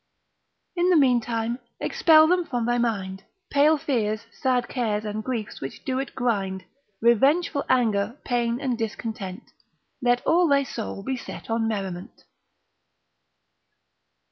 [0.75, 5.85] In the meantime expel them from thy mind, Pale fears, sad cares, and griefs which
[5.85, 6.65] do it grind,
[7.03, 9.43] Revengeful anger, pain and discontent,
[10.01, 12.23] Let all thy soul be set on merriment.